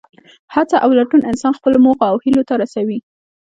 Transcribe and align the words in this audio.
هڅه 0.53 0.77
او 0.83 0.89
لټون 0.97 1.21
انسان 1.31 1.53
خپلو 1.59 1.77
موخو 1.85 2.03
او 2.11 2.17
هیلو 2.23 2.41
ته 2.49 2.53
رسوي. 2.61 2.99